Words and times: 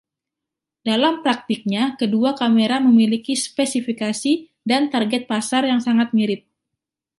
Dalam 0.87 1.15
praktiknya 1.25 1.83
kedua 1.99 2.29
kamera 2.41 2.77
memiliki 2.87 3.33
spesifikasi 3.45 4.33
dan 4.69 4.81
target 4.93 5.23
pasar 5.31 5.63
yang 5.71 5.77
sangat 5.87 6.07
mirip. 6.17 6.41